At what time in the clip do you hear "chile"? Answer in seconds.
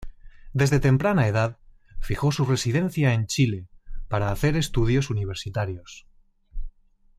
3.27-3.67